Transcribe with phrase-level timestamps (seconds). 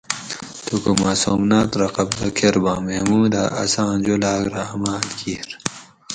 [0.65, 5.47] تھوکو مہ سومنات رہ قبضہ کۤرباۤں محمود اۤ اساۤں جولاۤگ رہ عمال کِیر